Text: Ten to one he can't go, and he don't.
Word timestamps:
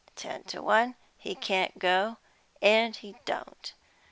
Ten 0.15 0.41
to 0.45 0.63
one 0.63 0.95
he 1.15 1.35
can't 1.35 1.77
go, 1.77 2.17
and 2.59 2.95
he 2.95 3.17
don't. 3.23 3.71